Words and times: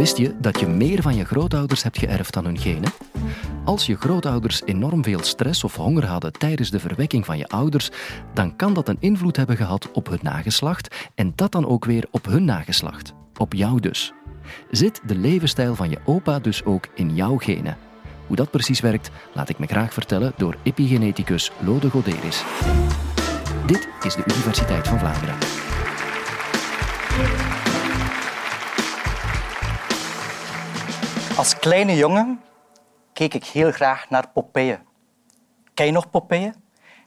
Wist 0.00 0.16
je 0.16 0.34
dat 0.40 0.60
je 0.60 0.66
meer 0.66 1.02
van 1.02 1.16
je 1.16 1.24
grootouders 1.24 1.82
hebt 1.82 1.98
geërfd 1.98 2.34
dan 2.34 2.44
hun 2.44 2.58
genen? 2.58 2.92
Als 3.64 3.86
je 3.86 3.96
grootouders 3.96 4.62
enorm 4.64 5.04
veel 5.04 5.22
stress 5.22 5.64
of 5.64 5.76
honger 5.76 6.06
hadden 6.06 6.32
tijdens 6.32 6.70
de 6.70 6.80
verwekking 6.80 7.24
van 7.24 7.38
je 7.38 7.48
ouders, 7.48 7.90
dan 8.34 8.56
kan 8.56 8.74
dat 8.74 8.88
een 8.88 8.96
invloed 9.00 9.36
hebben 9.36 9.56
gehad 9.56 9.90
op 9.92 10.08
hun 10.08 10.18
nageslacht 10.22 11.10
en 11.14 11.32
dat 11.34 11.52
dan 11.52 11.66
ook 11.66 11.84
weer 11.84 12.06
op 12.10 12.26
hun 12.26 12.44
nageslacht. 12.44 13.12
Op 13.36 13.52
jou 13.52 13.80
dus. 13.80 14.12
Zit 14.70 15.00
de 15.06 15.16
levensstijl 15.16 15.74
van 15.74 15.90
je 15.90 15.98
opa 16.04 16.38
dus 16.38 16.64
ook 16.64 16.88
in 16.94 17.14
jouw 17.14 17.36
genen? 17.36 17.76
Hoe 18.26 18.36
dat 18.36 18.50
precies 18.50 18.80
werkt, 18.80 19.10
laat 19.34 19.48
ik 19.48 19.58
me 19.58 19.66
graag 19.66 19.92
vertellen 19.92 20.32
door 20.36 20.56
epigeneticus 20.62 21.52
Lode 21.58 21.90
Goderis. 21.90 22.44
Dit 23.66 23.88
is 24.02 24.14
de 24.14 24.22
Universiteit 24.26 24.88
van 24.88 24.98
Vlaanderen. 24.98 25.36
Als 31.40 31.58
kleine 31.58 31.96
jongen 31.96 32.40
keek 33.12 33.34
ik 33.34 33.44
heel 33.44 33.72
graag 33.72 34.10
naar 34.10 34.28
Popeye. 34.28 34.78
Ken 35.74 35.86
je 35.86 35.92
nog 35.92 36.10
Popeye? 36.10 36.52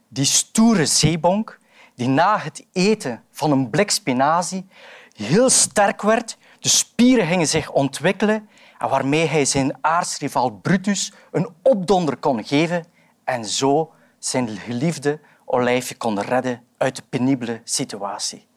Die 0.07 0.25
stoere 0.25 0.85
zeebonk 0.85 1.59
die 1.95 2.07
na 2.07 2.39
het 2.39 2.65
eten 2.71 3.23
van 3.31 3.51
een 3.51 3.69
blik 3.69 3.91
spinazie 3.91 4.67
heel 5.15 5.49
sterk 5.49 6.01
werd, 6.01 6.37
de 6.59 6.69
spieren 6.69 7.27
gingen 7.27 7.47
zich 7.47 7.71
ontwikkelen 7.71 8.49
en 8.77 8.89
waarmee 8.89 9.25
hij 9.25 9.45
zijn 9.45 9.77
aardsrivaal 9.81 10.49
Brutus 10.49 11.13
een 11.31 11.49
opdonder 11.61 12.17
kon 12.17 12.45
geven 12.45 12.85
en 13.23 13.45
zo 13.45 13.93
zijn 14.19 14.47
geliefde 14.47 15.19
olijfje 15.45 15.95
kon 15.95 16.21
redden 16.21 16.63
uit 16.77 16.95
de 16.95 17.03
penibele 17.09 17.61
situatie. 17.63 18.47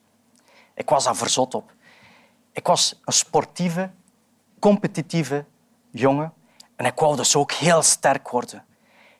Ik 0.73 0.89
was 0.89 1.03
daar 1.03 1.15
verzot 1.15 1.55
op. 1.55 1.73
Ik 2.51 2.67
was 2.67 2.99
een 3.03 3.13
sportieve, 3.13 3.91
competitieve 4.59 5.45
jongen 5.97 6.33
en 6.75 6.85
ik 6.85 6.99
wou 6.99 7.15
dus 7.15 7.35
ook 7.35 7.51
heel 7.51 7.81
sterk 7.81 8.29
worden. 8.29 8.65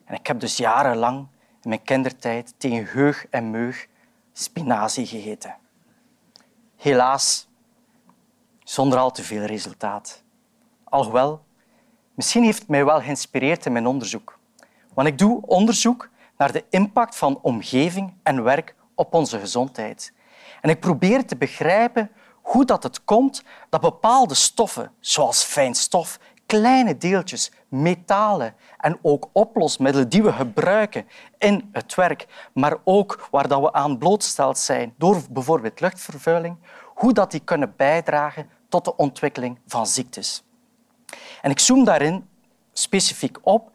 En 0.05 0.15
ik 0.15 0.27
heb 0.27 0.39
dus 0.39 0.57
jarenlang 0.57 1.27
in 1.61 1.69
mijn 1.69 1.83
kindertijd 1.83 2.53
tegen 2.57 2.85
heug 2.85 3.27
en 3.29 3.51
meug 3.51 3.87
spinazie 4.33 5.05
gegeten. 5.05 5.55
Helaas, 6.75 7.47
zonder 8.63 8.99
al 8.99 9.11
te 9.11 9.23
veel 9.23 9.43
resultaat. 9.43 10.23
Alhoewel, 10.83 11.43
misschien 12.13 12.43
heeft 12.43 12.59
het 12.59 12.67
mij 12.67 12.85
wel 12.85 13.01
geïnspireerd 13.01 13.65
in 13.65 13.71
mijn 13.71 13.87
onderzoek. 13.87 14.39
Want 14.93 15.07
ik 15.07 15.17
doe 15.17 15.41
onderzoek 15.45 16.09
naar 16.37 16.51
de 16.51 16.65
impact 16.69 17.15
van 17.15 17.39
omgeving 17.41 18.13
en 18.23 18.43
werk 18.43 18.75
op 18.95 19.13
onze 19.13 19.39
gezondheid. 19.39 20.13
En 20.61 20.69
ik 20.69 20.79
probeer 20.79 21.25
te 21.25 21.35
begrijpen 21.35 22.11
hoe 22.41 22.65
dat 22.65 22.83
het 22.83 23.03
komt 23.03 23.43
dat 23.69 23.81
bepaalde 23.81 24.33
stoffen, 24.33 24.91
zoals 24.99 25.43
fijnstof, 25.43 26.19
kleine 26.47 26.97
deeltjes, 26.97 27.51
metalen 27.67 28.55
en 28.77 28.99
ook 29.01 29.29
oplosmiddelen 29.31 30.09
die 30.09 30.23
we 30.23 30.33
gebruiken 30.33 31.07
in 31.37 31.69
het 31.71 31.95
werk, 31.95 32.49
maar 32.53 32.77
ook 32.83 33.27
waar 33.31 33.47
dat 33.47 33.61
we 33.61 33.73
aan 33.73 33.97
blootgesteld 33.97 34.57
zijn 34.57 34.93
door 34.97 35.21
bijvoorbeeld 35.29 35.79
luchtvervuiling, 35.79 36.57
hoe 36.85 37.13
dat 37.13 37.31
die 37.31 37.39
kunnen 37.39 37.73
bijdragen 37.75 38.49
tot 38.69 38.85
de 38.85 38.95
ontwikkeling 38.95 39.59
van 39.67 39.87
ziektes. 39.87 40.43
En 41.41 41.51
ik 41.51 41.59
zoom 41.59 41.83
daarin 41.83 42.27
specifiek 42.73 43.37
op 43.41 43.71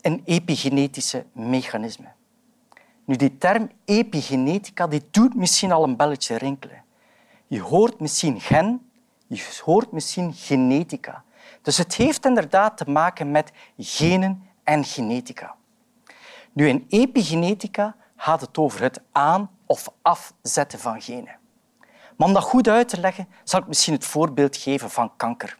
een 0.00 0.22
epigenetische 0.24 1.24
mechanisme. 1.32 2.12
Nu, 3.04 3.16
die 3.16 3.38
term 3.38 3.70
epigenetica 3.84 4.86
die 4.86 5.02
doet 5.10 5.34
misschien 5.34 5.72
al 5.72 5.84
een 5.84 5.96
belletje 5.96 6.36
rinkelen. 6.36 6.84
Je 7.46 7.60
hoort 7.60 8.00
misschien 8.00 8.40
gen, 8.40 8.90
je 9.26 9.60
hoort 9.64 9.92
misschien 9.92 10.32
genetica. 10.34 11.23
Dus 11.64 11.78
het 11.78 11.94
heeft 11.94 12.24
inderdaad 12.24 12.76
te 12.76 12.90
maken 12.90 13.30
met 13.30 13.52
genen 13.78 14.48
en 14.64 14.84
genetica. 14.84 15.54
Nu, 16.52 16.68
in 16.68 16.84
epigenetica 16.88 17.96
gaat 18.16 18.40
het 18.40 18.58
over 18.58 18.82
het 18.82 19.00
aan- 19.12 19.50
of 19.66 19.88
afzetten 20.02 20.78
van 20.78 21.02
genen. 21.02 21.38
Maar 22.16 22.28
om 22.28 22.34
dat 22.34 22.42
goed 22.42 22.68
uit 22.68 22.88
te 22.88 23.00
leggen, 23.00 23.28
zal 23.44 23.60
ik 23.60 23.66
misschien 23.66 23.94
het 23.94 24.04
voorbeeld 24.04 24.56
geven 24.56 24.90
van 24.90 25.16
kanker. 25.16 25.58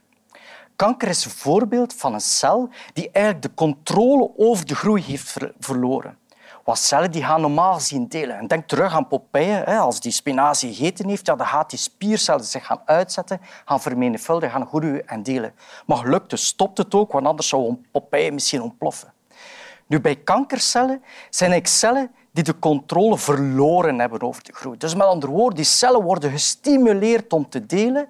Kanker 0.75 1.07
is 1.07 1.25
een 1.25 1.31
voorbeeld 1.31 1.93
van 1.93 2.13
een 2.13 2.21
cel 2.21 2.69
die 2.93 3.09
eigenlijk 3.11 3.45
de 3.45 3.53
controle 3.53 4.31
over 4.37 4.65
de 4.65 4.75
groei 4.75 5.01
heeft 5.01 5.37
verloren. 5.59 6.17
Wat 6.65 6.77
cellen 6.77 7.11
die 7.11 7.23
gaan 7.23 7.41
normaal 7.41 7.73
gezien 7.73 8.07
delen. 8.07 8.37
En 8.37 8.47
denk 8.47 8.67
terug 8.67 8.93
aan 8.93 9.07
Popeye. 9.07 9.77
Als 9.77 9.99
die 9.99 10.11
spinazie 10.11 10.73
gegeten 10.73 11.09
heeft, 11.09 11.25
ja, 11.25 11.35
dan 11.35 11.47
gaat 11.47 11.69
die 11.69 11.79
spiercellen 11.79 12.43
zich 12.43 12.65
gaan 12.65 12.81
uitzetten, 12.85 13.41
gaan 13.65 13.81
vermenigvuldigen, 13.81 14.55
gaan 14.55 14.67
groeien 14.67 15.07
en 15.07 15.23
delen. 15.23 15.53
Maar 15.85 15.97
gelukkig 15.97 16.39
stopt 16.39 16.77
het 16.77 16.95
ook, 16.95 17.11
want 17.11 17.25
anders 17.25 17.47
zou 17.47 17.75
Popeye 17.91 18.31
misschien 18.31 18.61
ontploffen. 18.61 19.13
Nu, 19.85 20.01
bij 20.01 20.15
kankercellen 20.15 21.03
zijn 21.29 21.65
cellen 21.65 22.11
die 22.31 22.43
de 22.43 22.59
controle 22.59 23.17
verloren 23.17 23.99
hebben 23.99 24.21
over 24.21 24.43
de 24.43 24.53
groei. 24.53 24.77
Dus 24.77 24.95
met 24.95 25.07
andere 25.07 25.31
woorden, 25.31 25.55
die 25.55 25.65
cellen 25.65 26.01
worden 26.03 26.31
gestimuleerd 26.31 27.33
om 27.33 27.49
te 27.49 27.65
delen 27.65 28.07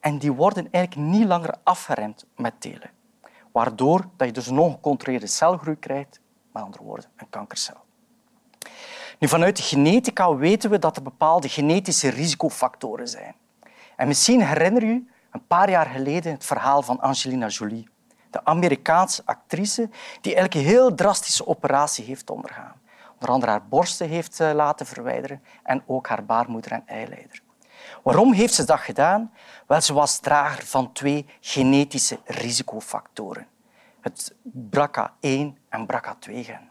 en 0.00 0.18
die 0.18 0.32
worden 0.32 0.68
eigenlijk 0.70 1.10
niet 1.10 1.26
langer 1.26 1.54
afgeremd 1.62 2.24
met 2.36 2.52
delen. 2.58 2.90
Waardoor 3.52 4.04
dat 4.16 4.26
je 4.26 4.32
dus 4.32 4.46
een 4.46 4.58
ongecontroleerde 4.58 5.26
celgroei 5.26 5.78
krijgt, 5.78 6.20
met 6.52 6.62
andere 6.62 6.82
woorden, 6.82 7.10
een 7.16 7.30
kankercel. 7.30 7.76
Nu, 9.18 9.28
vanuit 9.28 9.56
de 9.56 9.62
genetica 9.62 10.34
weten 10.34 10.70
we 10.70 10.78
dat 10.78 10.96
er 10.96 11.02
bepaalde 11.02 11.48
genetische 11.48 12.08
risicofactoren 12.08 13.08
zijn. 13.08 13.34
En 13.96 14.06
misschien 14.06 14.42
herinner 14.42 14.84
je 14.84 15.02
een 15.30 15.46
paar 15.46 15.70
jaar 15.70 15.86
geleden 15.86 16.32
het 16.32 16.44
verhaal 16.44 16.82
van 16.82 17.00
Angelina 17.00 17.46
Jolie, 17.46 17.88
de 18.30 18.44
Amerikaanse 18.44 19.22
actrice 19.24 19.88
die 20.20 20.38
een 20.38 20.52
heel 20.52 20.94
drastische 20.94 21.46
operatie 21.46 22.04
heeft 22.04 22.30
ondergaan. 22.30 22.80
Onder 23.12 23.28
andere 23.28 23.52
haar 23.52 23.66
borsten 23.68 24.08
heeft 24.08 24.40
eh, 24.40 24.50
laten 24.52 24.86
verwijderen 24.86 25.42
en 25.62 25.82
ook 25.86 26.08
haar 26.08 26.24
baarmoeder 26.24 26.72
en 26.72 26.82
eileider. 26.86 27.42
Waarom 28.02 28.32
heeft 28.32 28.54
ze 28.54 28.64
dat 28.64 28.80
gedaan? 28.80 29.32
Wel, 29.66 29.80
ze 29.80 29.92
was 29.92 30.18
drager 30.18 30.66
van 30.66 30.92
twee 30.92 31.26
genetische 31.40 32.18
risicofactoren. 32.24 33.46
Het 34.00 34.34
BRCA1 34.70 35.58
en 35.68 35.86
BRCA2-gen. 35.86 36.70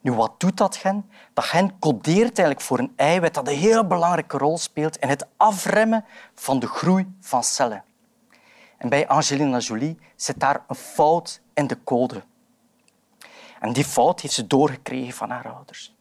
Nu, 0.00 0.12
wat 0.12 0.40
doet 0.40 0.56
dat 0.56 0.76
gen? 0.76 1.10
Dat 1.32 1.44
gen 1.44 1.78
codeert 1.78 2.38
eigenlijk 2.38 2.60
voor 2.60 2.78
een 2.78 2.92
eiwit 2.96 3.34
dat 3.34 3.48
een 3.48 3.56
heel 3.56 3.86
belangrijke 3.86 4.38
rol 4.38 4.58
speelt 4.58 4.96
in 4.96 5.08
het 5.08 5.26
afremmen 5.36 6.04
van 6.34 6.58
de 6.58 6.66
groei 6.66 7.14
van 7.20 7.44
cellen. 7.44 7.84
En 8.78 8.88
bij 8.88 9.08
Angelina 9.08 9.58
Jolie 9.58 9.98
zit 10.16 10.40
daar 10.40 10.64
een 10.68 10.76
fout 10.76 11.40
in 11.54 11.66
de 11.66 11.78
code. 11.84 12.22
En 13.60 13.72
die 13.72 13.84
fout 13.84 14.20
heeft 14.20 14.34
ze 14.34 14.46
doorgekregen 14.46 15.14
van 15.14 15.30
haar 15.30 15.52
ouders. 15.52 15.94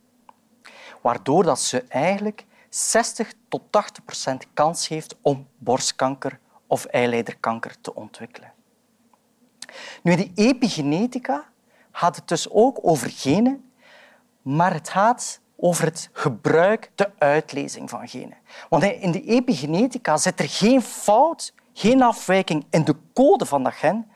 Waardoor 1.02 1.44
dat 1.44 1.60
ze 1.60 1.84
eigenlijk 1.88 2.46
60 2.70 3.34
tot 3.50 3.62
80 3.70 4.06
procent 4.06 4.46
kans 4.54 4.88
heeft 4.88 5.16
om 5.22 5.48
borstkanker 5.58 6.40
of 6.68 6.86
eileiderkanker 6.86 7.82
te 7.82 7.96
ontwikkelen. 7.96 8.54
Nu, 10.02 10.16
die 10.16 10.32
epigenetica 10.36 11.46
gaat 11.92 12.16
het 12.16 12.28
dus 12.28 12.50
ook 12.50 12.80
over 12.82 13.10
genen, 13.10 13.72
maar 14.42 14.74
het 14.74 14.90
gaat 14.90 15.40
over 15.56 15.84
het 15.84 16.10
gebruik, 16.12 16.92
de 16.96 17.12
uitlezing 17.18 17.90
van 17.90 18.08
genen. 18.08 18.38
Want 18.70 18.84
in 18.84 19.12
de 19.12 19.24
epigenetica 19.24 20.18
zit 20.18 20.40
er 20.40 20.50
geen 20.50 20.82
fout, 20.82 21.54
geen 21.74 22.02
afwijking 22.02 22.66
in 22.70 22.84
de 22.84 22.96
code 23.14 23.46
van 23.46 23.64
dat 23.64 23.74
gen. 23.74 24.12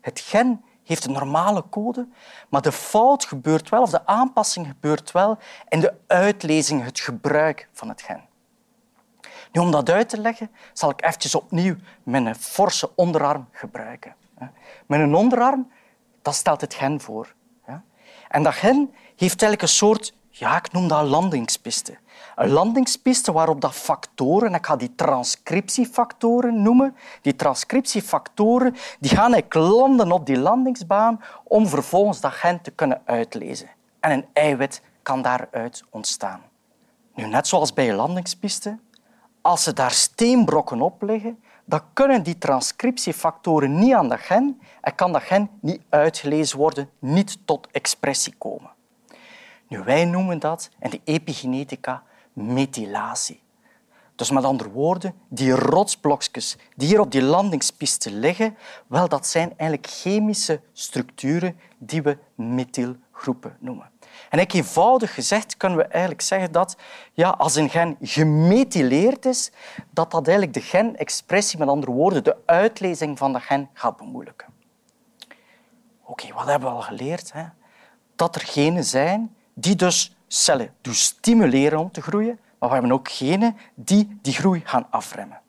Het 0.00 0.20
gen 0.20 0.64
heeft 0.84 1.04
een 1.04 1.12
normale 1.12 1.64
code, 1.70 2.08
maar 2.48 2.62
de 2.62 2.72
fout 2.72 3.24
gebeurt 3.24 3.68
wel, 3.68 3.82
of 3.82 3.90
de 3.90 4.06
aanpassing 4.06 4.66
gebeurt 4.66 5.12
wel 5.12 5.38
in 5.68 5.80
de 5.80 5.94
uitlezing, 6.06 6.84
het 6.84 7.00
gebruik 7.00 7.68
van 7.72 7.88
het 7.88 8.02
gen. 8.02 8.24
Nu, 9.52 9.60
om 9.60 9.70
dat 9.70 9.90
uit 9.90 10.08
te 10.08 10.20
leggen, 10.20 10.50
zal 10.72 10.90
ik 10.90 11.04
even 11.04 11.38
opnieuw 11.38 11.76
mijn 12.02 12.34
forse 12.34 12.90
onderarm 12.94 13.48
gebruiken. 13.52 14.14
Mijn 14.86 15.14
onderarm, 15.14 15.70
dat 16.22 16.34
stelt 16.34 16.60
het 16.60 16.74
gen 16.74 17.00
voor. 17.00 17.34
En 18.34 18.42
dat 18.42 18.54
gen 18.54 18.94
heeft 19.16 19.42
eigenlijk 19.42 19.62
een 19.62 19.68
soort, 19.68 20.14
ja, 20.30 20.56
ik 20.56 20.72
noem 20.72 20.88
dat 20.88 21.00
een 21.00 21.06
landingspiste. 21.06 21.98
Een 22.36 22.50
landingspiste 22.50 23.32
waarop 23.32 23.60
dat 23.60 23.74
factoren, 23.74 24.54
ik 24.54 24.66
ga 24.66 24.76
die 24.76 24.94
transcriptiefactoren 24.94 26.62
noemen, 26.62 26.96
die 27.22 27.36
transcriptiefactoren 27.36 28.74
die 29.00 29.10
gaan 29.10 29.42
landen 29.48 30.12
op 30.12 30.26
die 30.26 30.38
landingsbaan 30.38 31.20
om 31.44 31.66
vervolgens 31.66 32.20
dat 32.20 32.32
gen 32.32 32.60
te 32.60 32.70
kunnen 32.70 33.02
uitlezen. 33.04 33.68
En 34.00 34.10
een 34.10 34.26
eiwit 34.32 34.82
kan 35.02 35.22
daaruit 35.22 35.84
ontstaan. 35.90 36.40
Nu, 37.14 37.26
net 37.26 37.46
zoals 37.46 37.72
bij 37.72 37.88
een 37.88 37.96
landingspiste, 37.96 38.78
als 39.40 39.62
ze 39.62 39.72
daar 39.72 39.90
steenbrokken 39.90 40.80
op 40.80 41.02
liggen, 41.02 41.42
dan 41.64 41.80
kunnen 41.92 42.22
die 42.22 42.38
transcriptiefactoren 42.38 43.78
niet 43.78 43.94
aan 43.94 44.08
dat 44.08 44.20
gen 44.20 44.60
en 44.80 44.94
kan 44.94 45.12
dat 45.12 45.22
gen 45.22 45.50
niet 45.60 45.80
uitgelezen 45.88 46.58
worden, 46.58 46.90
niet 46.98 47.38
tot 47.44 47.68
expressie 47.70 48.34
komen. 48.38 48.70
Nu, 49.68 49.82
wij 49.82 50.04
noemen 50.04 50.38
dat 50.38 50.70
in 50.80 50.90
de 50.90 51.00
epigenetica 51.04 52.02
methylatie. 52.32 53.42
Dus 54.14 54.30
met 54.30 54.44
andere 54.44 54.70
woorden, 54.70 55.14
die 55.28 55.52
rotsblokjes 55.52 56.56
die 56.76 56.88
hier 56.88 57.00
op 57.00 57.10
die 57.10 57.22
landingspiste 57.22 58.12
liggen, 58.12 58.56
wel, 58.86 59.08
dat 59.08 59.26
zijn 59.26 59.52
eigenlijk 59.56 59.90
chemische 59.90 60.60
structuren 60.72 61.58
die 61.78 62.02
we 62.02 62.18
methylgroepen 62.34 63.56
noemen. 63.60 63.90
En 64.30 64.38
eenvoudig 64.38 65.14
gezegd 65.14 65.56
kunnen 65.56 65.78
we 65.78 65.84
eigenlijk 65.84 66.22
zeggen 66.22 66.52
dat 66.52 66.76
ja, 67.12 67.28
als 67.28 67.54
een 67.54 67.70
gen 67.70 67.96
gemethyleerd 68.00 69.24
is, 69.24 69.50
dat 69.90 70.10
dat 70.10 70.26
eigenlijk 70.26 70.56
de 70.56 70.62
genexpressie, 70.62 71.58
met 71.58 71.68
andere 71.68 71.92
woorden, 71.92 72.24
de 72.24 72.36
uitlezing 72.46 73.18
van 73.18 73.32
de 73.32 73.40
gen 73.40 73.68
gaat 73.72 73.96
bemoeilijken. 73.96 74.46
Oké, 76.04 76.32
wat 76.32 76.46
hebben 76.46 76.68
we 76.68 76.74
al 76.74 76.82
geleerd? 76.82 77.32
Hè? 77.32 77.44
Dat 78.16 78.34
er 78.34 78.40
genen 78.40 78.84
zijn 78.84 79.36
die 79.54 79.76
dus 79.76 80.16
cellen 80.26 80.74
doen 80.80 80.94
stimuleren 80.94 81.78
om 81.78 81.90
te 81.90 82.02
groeien, 82.02 82.38
maar 82.58 82.68
we 82.68 82.74
hebben 82.74 82.92
ook 82.92 83.10
genen 83.10 83.56
die 83.74 84.18
die 84.22 84.34
groei 84.34 84.62
gaan 84.64 84.86
afremmen. 84.90 85.40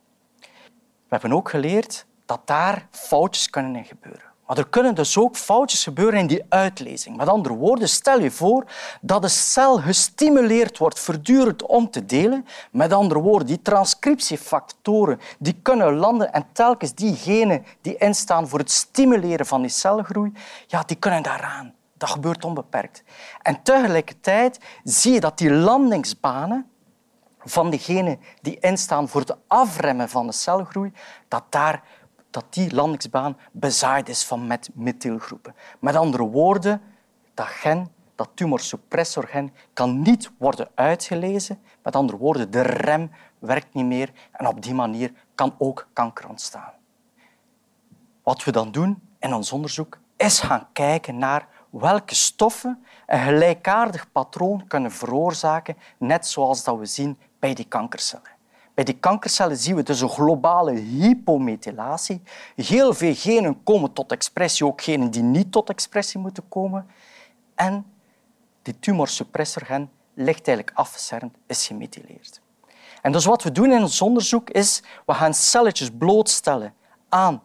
We 1.08 1.22
hebben 1.22 1.34
ook 1.34 1.50
geleerd 1.50 2.06
dat 2.26 2.48
daar 2.48 2.88
foutjes 2.92 3.50
kunnen 3.50 3.76
in 3.76 3.86
gebeuren. 3.86 4.34
Maar 4.48 4.58
er 4.58 4.68
kunnen 4.68 4.96
dus 4.96 5.18
ook 5.18 5.36
foutjes 5.36 5.84
gebeuren 5.84 6.20
in 6.20 6.28
die 6.28 6.46
uitlezing. 6.50 7.18
Met 7.18 7.28
andere 7.28 7.56
woorden, 7.56 7.90
stel 7.90 8.20
je 8.20 8.32
voor 8.32 8.66
dat 9.02 9.22
de 9.22 9.28
cel 9.28 9.80
gestimuleerd 9.80 10.78
wordt 10.78 11.00
voortdurend 11.00 11.64
om 11.64 11.90
te 11.90 12.06
delen. 12.06 12.46
Met 12.72 12.94
andere 12.94 13.20
woorden, 13.20 13.48
die 13.48 13.62
transcriptiefactoren 13.62 15.20
die 15.40 15.60
kunnen 15.62 15.96
landen 15.96 16.34
en 16.34 16.46
telkens 16.52 16.94
die 16.94 17.16
genen 17.16 17.66
die 17.82 17.98
instaan 17.98 18.48
voor 18.48 18.60
het 18.60 18.72
stimuleren 18.72 19.46
van 19.46 19.62
die 19.62 19.72
celgroei, 19.72 20.32
ja, 20.68 20.84
die 20.86 20.98
kunnen 20.98 21.24
daaraan. 21.24 21.74
Dat 21.98 22.10
gebeurt 22.10 22.46
onbeperkt. 22.46 23.04
En 23.42 23.64
tegelijkertijd 23.64 24.60
zie 24.84 25.14
je 25.14 25.20
dat 25.20 25.38
die 25.38 25.52
landingsbanen 25.52 26.70
van 27.40 27.70
diegenen 27.70 28.20
die 28.42 28.60
instaan 28.60 29.10
voor 29.10 29.22
het 29.22 29.36
afremmen 29.48 30.10
van 30.10 30.26
de 30.26 30.34
celgroei, 30.34 30.92
dat, 31.28 31.44
daar, 31.50 31.84
dat 32.36 32.54
die 32.54 32.76
landingsbaan 32.76 33.38
bezaaid 33.52 34.10
is 34.10 34.24
van 34.24 34.48
met 34.48 34.70
methylgroepen. 34.74 35.56
Met 35.80 35.96
andere 35.96 36.24
woorden, 36.24 36.82
dat 37.34 37.46
gen, 37.46 37.92
dat 38.16 38.30
tumorsuppressorgen, 38.34 39.54
kan 39.74 40.02
niet 40.02 40.32
worden 40.38 40.68
uitgelezen. 40.74 41.60
Met 41.84 41.96
andere 41.96 42.18
woorden, 42.18 42.52
de 42.52 42.62
rem 42.62 43.12
werkt 43.40 43.74
niet 43.74 43.86
meer 43.86 44.12
en 44.32 44.48
op 44.48 44.62
die 44.62 44.74
manier 44.74 45.12
kan 45.36 45.56
ook 45.58 45.88
kanker 45.94 46.30
ontstaan. 46.30 46.74
Wat 48.24 48.44
we 48.44 48.52
dan 48.52 48.72
doen 48.72 49.02
in 49.20 49.34
ons 49.34 49.52
onderzoek 49.52 49.98
is 50.18 50.40
gaan 50.40 50.68
kijken 50.74 51.18
naar 51.18 51.48
welke 51.70 52.16
stoffen 52.16 52.86
een 53.06 53.20
gelijkaardig 53.20 54.12
patroon 54.12 54.68
kunnen 54.68 54.92
veroorzaken, 54.92 55.78
net 55.98 56.28
zoals 56.28 56.64
dat 56.64 56.78
we 56.78 56.86
zien 56.86 57.18
bij 57.40 57.54
die 57.54 57.68
kankercellen. 57.68 58.35
Bij 58.76 58.84
die 58.84 58.98
kankercellen 59.00 59.58
zien 59.58 59.76
we 59.76 59.84
dus 59.84 60.02
een 60.02 60.10
globale 60.10 60.72
hypomethylatie. 60.72 62.22
Heel 62.56 62.94
veel 62.94 63.16
genen 63.16 63.64
komen 63.64 63.94
tot 63.94 64.12
expressie, 64.12 64.66
ook 64.66 64.82
genen 64.82 65.12
die 65.12 65.24
niet 65.24 65.52
tot 65.52 65.70
expressie 65.70 66.20
moeten 66.20 66.48
komen. 66.50 66.88
En 67.56 67.86
die 68.62 68.80
tumorsuppressorgen 68.80 69.92
ligt 70.14 70.48
eigenlijk 70.48 70.78
afgecernd, 70.78 71.34
is 71.48 71.68
gemethyleerd. 71.68 72.42
En 73.02 73.12
dus 73.12 73.26
wat 73.26 73.44
we 73.44 73.52
doen 73.52 73.72
in 73.72 73.82
ons 73.82 74.02
onderzoek 74.02 74.50
is, 74.50 74.84
we 75.06 75.14
gaan 75.14 75.34
celletjes 75.34 75.90
blootstellen 75.98 76.74
aan 77.10 77.42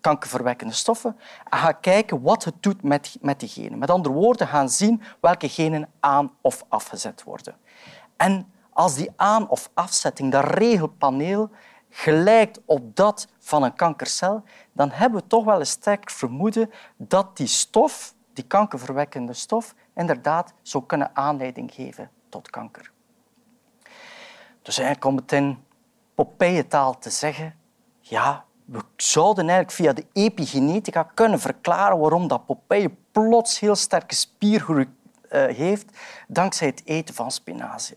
kankerverwekkende 0.00 0.74
stoffen 0.74 1.16
en 1.50 1.58
gaan 1.58 1.80
kijken 1.80 2.22
wat 2.22 2.44
het 2.44 2.54
doet 2.60 2.82
met, 2.82 3.16
met 3.20 3.40
die 3.40 3.48
genen. 3.48 3.78
Met 3.78 3.90
andere 3.90 4.14
woorden, 4.14 4.46
gaan 4.46 4.68
zien 4.68 5.02
welke 5.20 5.48
genen 5.48 5.88
aan- 6.00 6.32
of 6.40 6.64
afgezet 6.68 7.22
worden. 7.22 7.56
En 8.16 8.52
als 8.72 8.94
die 8.94 9.10
aan- 9.16 9.48
of 9.48 9.70
afzetting, 9.74 10.32
dat 10.32 10.44
regelpaneel, 10.44 11.50
gelijkt 11.90 12.60
op 12.64 12.96
dat 12.96 13.28
van 13.38 13.62
een 13.62 13.74
kankercel, 13.74 14.42
dan 14.72 14.90
hebben 14.90 15.20
we 15.20 15.26
toch 15.26 15.44
wel 15.44 15.60
een 15.60 15.66
sterk 15.66 16.10
vermoeden 16.10 16.70
dat 16.96 17.36
die 17.36 17.46
stof, 17.46 18.14
die 18.32 18.44
kankerverwekkende 18.44 19.32
stof, 19.32 19.74
inderdaad 19.94 20.52
zou 20.62 20.84
kunnen 20.86 21.10
aanleiding 21.16 21.72
geven 21.72 22.10
tot 22.28 22.50
kanker. 22.50 22.92
Dus 24.62 24.78
eigenlijk 24.78 25.06
om 25.06 25.16
het 25.16 25.32
in 25.32 25.64
Popeye-taal 26.14 26.98
te 26.98 27.10
zeggen, 27.10 27.54
ja, 28.00 28.44
we 28.64 28.80
zouden 28.96 29.48
eigenlijk 29.48 29.76
via 29.76 29.92
de 29.92 30.06
epigenetica 30.12 31.02
kunnen 31.02 31.40
verklaren 31.40 31.98
waarom 31.98 32.28
dat 32.28 32.46
Popeye 32.46 32.90
plots 33.12 33.60
heel 33.60 33.74
sterke 33.74 34.14
spiergroei 34.14 34.88
heeft 35.30 35.98
dankzij 36.28 36.66
het 36.66 36.82
eten 36.84 37.14
van 37.14 37.30
spinazie. 37.30 37.96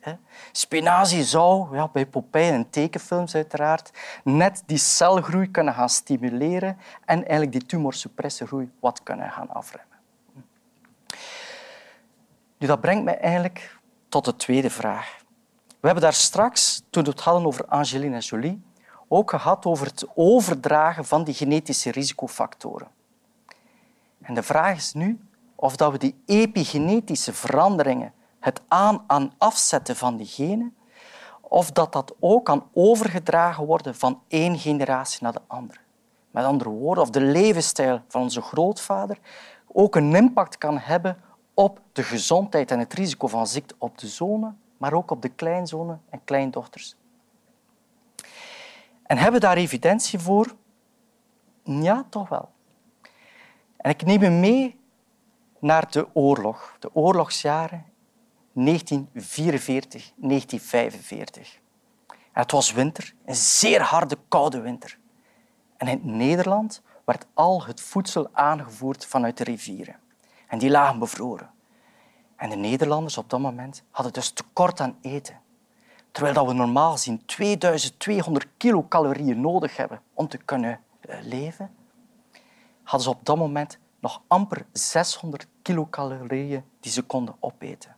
Spinazie 0.52 1.24
zou, 1.24 1.76
ja, 1.76 1.88
bij 1.88 2.06
Popeye 2.06 2.52
en 2.52 2.70
tekenfilms 2.70 3.36
uiteraard, 3.36 3.92
net 4.24 4.64
die 4.66 4.78
celgroei 4.78 5.52
kunnen 5.52 5.74
gaan 5.74 5.90
stimuleren 5.90 6.78
en 7.06 7.18
eigenlijk 7.18 7.52
die 7.52 7.66
tumorsuppressiegroei 7.66 8.72
wat 8.80 9.04
kunnen 9.04 9.32
gaan 9.32 9.50
afremmen. 9.50 9.98
Nu, 12.58 12.68
dat 12.68 12.82
brengt 12.82 13.04
mij 13.04 13.20
eigenlijk 13.20 13.78
tot 14.10 14.26
de 14.26 14.36
tweede 14.36 14.70
vraag. 14.70 15.22
We 15.68 15.90
hebben 15.90 16.04
daar 16.04 16.14
straks, 16.14 16.84
toen 16.90 17.04
we 17.04 17.10
het 17.10 17.20
hadden 17.20 17.46
over 17.46 17.66
Angelina 17.66 18.18
Jolie, 18.18 18.64
ook 19.08 19.30
gehad 19.30 19.66
over 19.66 19.86
het 19.86 20.06
overdragen 20.16 21.06
van 21.06 21.24
die 21.24 21.34
genetische 21.34 21.92
risicofactoren. 21.92 22.88
En 24.22 24.34
de 24.34 24.44
vraag 24.44 24.76
is 24.76 24.94
nu 24.94 25.20
of 25.64 25.76
dat 25.76 25.92
we 25.92 25.98
die 25.98 26.16
epigenetische 26.26 27.34
veranderingen, 27.34 28.14
het 28.40 28.62
aan- 28.68 29.04
en 29.08 29.32
afzetten 29.38 29.96
van 29.96 30.18
die 30.18 30.26
genen, 30.26 30.76
of 31.42 31.72
dat 31.72 31.94
dat 31.94 32.14
ook 32.20 32.46
kan 32.46 32.68
overgedragen 32.74 33.66
worden 33.66 33.96
van 33.96 34.22
één 34.28 34.60
generatie 34.60 35.24
naar 35.24 35.34
de 35.34 35.42
andere. 35.48 35.80
Met 36.32 36.44
andere 36.44 36.70
woorden, 36.70 37.04
of 37.04 37.10
de 37.10 37.22
levensstijl 37.22 38.02
van 38.08 38.22
onze 38.22 38.42
grootvader 38.42 39.18
ook 39.68 39.96
een 39.96 40.16
impact 40.16 40.58
kan 40.58 40.78
hebben 40.78 41.18
op 41.54 41.80
de 41.92 42.04
gezondheid 42.04 42.72
en 42.72 42.80
het 42.80 42.94
risico 42.94 43.28
van 43.28 43.48
ziekte 43.48 43.76
op 43.78 43.98
de 43.98 44.08
zonen, 44.08 44.60
maar 44.78 44.94
ook 44.94 45.12
op 45.12 45.22
de 45.22 45.30
kleinzonen 45.30 46.02
en 46.10 46.22
kleindochters. 46.24 46.96
En 49.04 49.18
hebben 49.18 49.40
we 49.42 49.46
daar 49.48 49.58
evidentie 49.58 50.20
voor? 50.20 50.56
Ja, 51.64 52.06
toch 52.10 52.30
wel. 52.30 52.50
En 53.78 53.90
ik 53.90 54.06
neem 54.06 54.24
u 54.24 54.30
mee 54.30 54.82
naar 55.64 55.92
de 55.92 56.08
oorlog, 56.14 56.76
de 56.80 56.96
oorlogsjaren 56.96 57.86
1944, 58.54 60.12
1945. 60.16 61.60
En 62.08 62.42
het 62.42 62.52
was 62.52 62.72
winter, 62.72 63.14
een 63.26 63.36
zeer 63.36 63.82
harde, 63.82 64.18
koude 64.28 64.62
winter. 64.62 64.98
En 65.78 65.88
in 65.88 66.18
Nederland 66.18 66.82
werd 67.06 67.26
al 67.34 67.66
het 67.66 67.82
voedsel 67.82 68.30
aangevoerd 68.32 69.06
vanuit 69.06 69.38
de 69.38 69.44
rivieren. 69.44 70.00
En 70.48 70.58
die 70.58 70.70
lagen 70.70 71.00
bevroren. 71.00 71.52
En 72.36 72.50
de 72.50 72.56
Nederlanders 72.56 73.18
op 73.18 73.30
dat 73.30 73.40
moment 73.40 73.84
hadden 73.90 74.14
dus 74.14 74.30
tekort 74.30 74.80
aan 74.80 74.98
eten. 75.02 75.42
Terwijl 76.12 76.48
we 76.48 76.54
normaal 76.54 76.92
gezien 76.92 77.26
2200 77.26 78.48
kilocalorieën 78.58 79.42
nodig 79.42 79.78
hebben 79.78 80.02
om 80.14 80.28
te 80.28 80.38
kunnen 80.38 80.80
eh, 81.00 81.18
leven, 81.22 81.76
hadden 82.84 83.02
ze 83.02 83.10
op 83.10 83.26
dat 83.26 83.38
moment 83.38 83.80
nog 84.00 84.22
amper 84.28 84.66
600 84.72 85.48
kilocalorieën 85.64 86.64
die 86.80 86.92
ze 86.92 87.02
konden 87.02 87.36
opeten. 87.40 87.96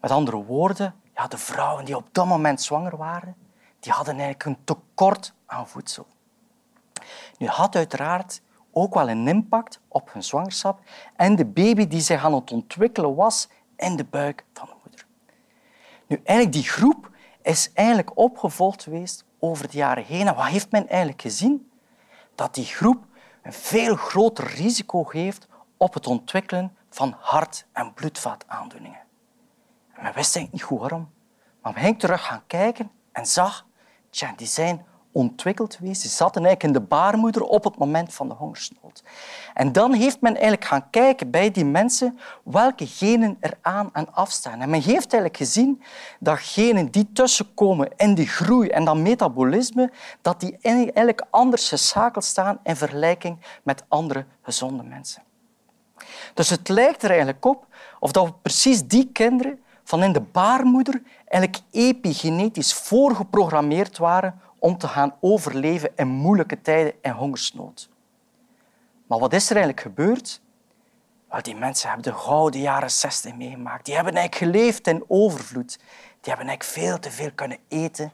Met 0.00 0.10
andere 0.10 0.36
woorden, 0.36 0.94
ja, 1.14 1.26
de 1.26 1.38
vrouwen 1.38 1.84
die 1.84 1.96
op 1.96 2.08
dat 2.12 2.26
moment 2.26 2.62
zwanger 2.62 2.96
waren, 2.96 3.36
die 3.80 3.92
hadden 3.92 4.14
eigenlijk 4.14 4.44
een 4.44 4.64
tekort 4.64 5.32
aan 5.46 5.68
voedsel. 5.68 6.06
Nu 7.38 7.46
had 7.46 7.76
uiteraard 7.76 8.42
ook 8.72 8.94
wel 8.94 9.08
een 9.08 9.28
impact 9.28 9.80
op 9.88 10.12
hun 10.12 10.22
zwangerschap 10.22 10.80
en 11.16 11.36
de 11.36 11.44
baby 11.44 11.86
die 11.86 12.00
zich 12.00 12.24
aan 12.24 12.34
het 12.34 12.52
ontwikkelen 12.52 13.14
was 13.14 13.48
in 13.76 13.96
de 13.96 14.04
buik 14.04 14.44
van 14.52 14.66
de 14.66 14.74
moeder. 14.82 15.06
Nu, 16.06 16.20
eigenlijk 16.24 16.56
die 16.56 16.70
groep 16.70 17.10
is 17.42 17.70
eigenlijk 17.72 18.18
opgevolgd 18.18 18.82
geweest 18.82 19.24
over 19.38 19.70
de 19.70 19.76
jaren 19.76 20.04
heen. 20.04 20.26
En 20.26 20.34
wat 20.34 20.46
heeft 20.46 20.70
men 20.70 20.88
eigenlijk 20.88 21.22
gezien? 21.22 21.70
Dat 22.34 22.54
die 22.54 22.64
groep 22.64 23.04
een 23.42 23.52
veel 23.52 23.96
groter 23.96 24.46
risico 24.46 25.04
geeft 25.04 25.46
op 25.76 25.94
het 25.94 26.06
ontwikkelen 26.06 26.76
van 26.90 27.16
hart- 27.20 27.66
en 27.72 27.94
bloedvaataandoeningen. 27.94 29.00
En 29.92 30.02
men 30.02 30.14
wist 30.14 30.36
eigenlijk 30.36 30.52
niet 30.52 30.62
goed 30.62 30.80
waarom. 30.80 31.10
Maar 31.62 31.72
men 31.72 31.82
ging 31.82 31.98
terug 31.98 32.26
gaan 32.26 32.42
kijken 32.46 32.90
en 33.12 33.26
zag, 33.26 33.66
tja, 34.10 34.32
die 34.36 34.46
zijn 34.46 34.86
ontwikkeld 35.16 35.74
geweest. 35.74 36.00
Ze 36.00 36.08
zaten 36.08 36.44
eigenlijk 36.44 36.62
in 36.62 36.82
de 36.82 36.88
baarmoeder 36.88 37.42
op 37.42 37.64
het 37.64 37.78
moment 37.78 38.14
van 38.14 38.28
de 38.28 38.34
hongersnood. 38.34 39.02
En 39.54 39.72
dan 39.72 39.92
heeft 39.92 40.20
men 40.20 40.32
eigenlijk 40.32 40.64
gaan 40.64 40.90
kijken 40.90 41.30
bij 41.30 41.50
die 41.50 41.64
mensen 41.64 42.18
welke 42.44 42.86
genen 42.86 43.36
er 43.40 43.58
aan 43.60 43.90
en 43.92 44.12
afstaan. 44.12 44.60
En 44.60 44.70
men 44.70 44.80
heeft 44.80 45.12
eigenlijk 45.12 45.36
gezien 45.36 45.82
dat 46.20 46.38
genen 46.38 46.90
die 46.90 47.12
tussenkomen 47.12 47.90
in 47.96 48.14
die 48.14 48.28
groei 48.28 48.68
en 48.68 48.84
dat 48.84 48.96
metabolisme, 48.96 49.92
dat 50.22 50.40
die 50.40 50.58
eigenlijk 50.60 51.26
anders 51.30 51.68
geschakeld 51.68 52.24
staan 52.24 52.58
in 52.62 52.76
vergelijking 52.76 53.38
met 53.62 53.84
andere 53.88 54.26
gezonde 54.42 54.82
mensen. 54.82 55.25
Dus 56.34 56.50
het 56.50 56.68
lijkt 56.68 57.02
er 57.02 57.08
eigenlijk 57.08 57.44
op 57.44 57.66
of 58.00 58.12
dat 58.12 58.26
we 58.26 58.32
precies 58.42 58.86
die 58.86 59.10
kinderen 59.12 59.60
van 59.84 60.02
in 60.02 60.12
de 60.12 60.20
baarmoeder 60.20 61.02
eigenlijk 61.24 61.62
epigenetisch 61.70 62.74
voorgeprogrammeerd 62.74 63.98
waren 63.98 64.40
om 64.58 64.78
te 64.78 64.88
gaan 64.88 65.14
overleven 65.20 65.90
in 65.96 66.08
moeilijke 66.08 66.60
tijden 66.60 66.92
en 67.02 67.12
hongersnood. 67.12 67.88
Maar 69.06 69.18
wat 69.18 69.32
is 69.32 69.50
er 69.50 69.56
eigenlijk 69.56 69.86
gebeurd? 69.86 70.40
Wel, 71.28 71.42
die 71.42 71.54
mensen 71.54 71.88
hebben 71.88 72.12
de 72.12 72.18
gouden 72.18 72.60
jaren 72.60 72.90
60 72.90 73.34
meegemaakt. 73.34 73.84
Die 73.84 73.94
hebben 73.94 74.14
eigenlijk 74.14 74.52
geleefd 74.52 74.86
in 74.86 75.04
overvloed. 75.08 75.78
Die 76.20 76.34
hebben 76.34 76.46
eigenlijk 76.46 76.64
veel 76.64 76.98
te 76.98 77.10
veel 77.10 77.32
kunnen 77.34 77.58
eten 77.68 78.12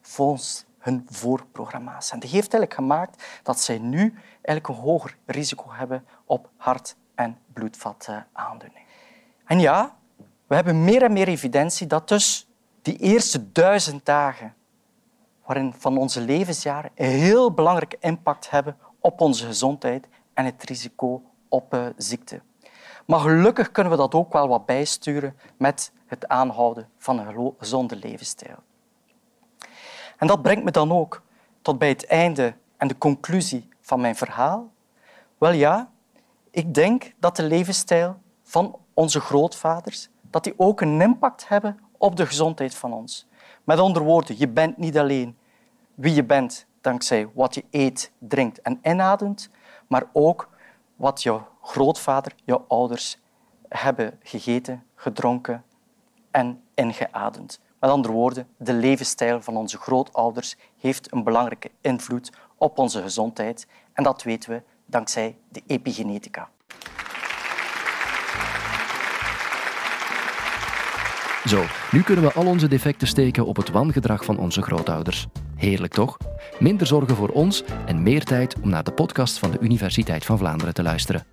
volgens 0.00 0.64
hun 0.78 1.06
voorprogramma's. 1.10 2.10
En 2.10 2.18
dat 2.18 2.30
heeft 2.30 2.54
eigenlijk 2.54 2.74
gemaakt 2.74 3.22
dat 3.42 3.60
zij 3.60 3.78
nu 3.78 4.14
eigenlijk 4.42 4.68
een 4.68 4.84
hoger 4.84 5.16
risico 5.26 5.64
hebben 5.68 6.06
op 6.24 6.50
hart- 6.56 6.96
en 7.18 7.38
bloedvataandoening. 7.52 8.84
En 9.44 9.60
ja, 9.60 9.96
we 10.46 10.54
hebben 10.54 10.84
meer 10.84 11.02
en 11.02 11.12
meer 11.12 11.28
evidentie 11.28 11.86
dat 11.86 12.08
dus 12.08 12.48
die 12.82 12.96
eerste 12.96 13.52
duizend 13.52 14.06
dagen 14.06 14.54
waarin 15.44 15.74
van 15.78 15.98
onze 15.98 16.20
levensjaren 16.20 16.90
een 16.94 17.10
heel 17.10 17.52
belangrijke 17.52 17.96
impact 18.00 18.50
hebben 18.50 18.76
op 19.00 19.20
onze 19.20 19.46
gezondheid 19.46 20.08
en 20.34 20.44
het 20.44 20.62
risico 20.62 21.22
op 21.48 21.74
uh, 21.74 21.86
ziekte. 21.96 22.40
Maar 23.06 23.20
gelukkig 23.20 23.72
kunnen 23.72 23.92
we 23.92 23.98
dat 23.98 24.14
ook 24.14 24.32
wel 24.32 24.48
wat 24.48 24.66
bijsturen 24.66 25.36
met 25.56 25.92
het 26.06 26.28
aanhouden 26.28 26.88
van 26.98 27.18
een 27.18 27.54
gezonde 27.58 27.96
levensstijl. 27.96 28.58
En 30.16 30.26
dat 30.26 30.42
brengt 30.42 30.64
me 30.64 30.70
dan 30.70 30.92
ook 30.92 31.22
tot 31.62 31.78
bij 31.78 31.88
het 31.88 32.06
einde 32.06 32.54
en 32.76 32.88
de 32.88 32.98
conclusie 32.98 33.68
van 33.80 34.00
mijn 34.00 34.16
verhaal. 34.16 34.72
Wel 35.38 35.52
ja, 35.52 35.90
ik 36.50 36.74
denk 36.74 37.12
dat 37.18 37.36
de 37.36 37.42
levensstijl 37.42 38.16
van 38.42 38.78
onze 38.94 39.20
grootvaders 39.20 40.08
dat 40.30 40.44
die 40.44 40.54
ook 40.56 40.80
een 40.80 41.00
impact 41.00 41.48
hebben 41.48 41.78
op 41.98 42.16
de 42.16 42.26
gezondheid 42.26 42.74
van 42.74 42.92
ons. 42.92 43.26
Met 43.64 43.78
andere 43.78 44.04
woorden, 44.04 44.38
je 44.38 44.48
bent 44.48 44.76
niet 44.76 44.98
alleen 44.98 45.36
wie 45.94 46.14
je 46.14 46.24
bent 46.24 46.66
dankzij 46.80 47.28
wat 47.34 47.54
je 47.54 47.64
eet, 47.70 48.12
drinkt 48.18 48.62
en 48.62 48.80
inademt, 48.82 49.50
maar 49.86 50.04
ook 50.12 50.48
wat 50.96 51.22
jouw 51.22 51.48
grootvader, 51.62 52.32
jouw 52.44 52.64
ouders 52.68 53.18
hebben 53.68 54.18
gegeten, 54.22 54.84
gedronken 54.94 55.64
en 56.30 56.62
ingeademd. 56.74 57.60
Met 57.80 57.90
andere 57.90 58.14
woorden, 58.14 58.48
de 58.56 58.72
levensstijl 58.72 59.40
van 59.40 59.56
onze 59.56 59.78
grootouders 59.78 60.56
heeft 60.78 61.12
een 61.12 61.24
belangrijke 61.24 61.70
invloed 61.80 62.32
op 62.56 62.78
onze 62.78 63.02
gezondheid 63.02 63.66
en 63.92 64.04
dat 64.04 64.22
weten 64.22 64.50
we 64.50 64.62
dankzij 64.88 65.36
de 65.48 65.62
epigenetica. 65.66 66.48
Zo, 71.44 71.64
nu 71.90 72.02
kunnen 72.02 72.24
we 72.24 72.32
al 72.32 72.46
onze 72.46 72.68
defecten 72.68 73.08
steken 73.08 73.46
op 73.46 73.56
het 73.56 73.70
wangedrag 73.70 74.24
van 74.24 74.38
onze 74.38 74.62
grootouders. 74.62 75.26
Heerlijk 75.56 75.92
toch? 75.92 76.16
Minder 76.58 76.86
zorgen 76.86 77.16
voor 77.16 77.28
ons 77.28 77.64
en 77.86 78.02
meer 78.02 78.24
tijd 78.24 78.60
om 78.60 78.68
naar 78.68 78.84
de 78.84 78.92
podcast 78.92 79.38
van 79.38 79.50
de 79.50 79.58
Universiteit 79.60 80.24
van 80.24 80.38
Vlaanderen 80.38 80.74
te 80.74 80.82
luisteren. 80.82 81.26